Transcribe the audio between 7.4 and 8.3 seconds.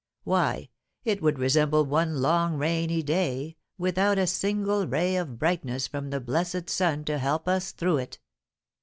us through it.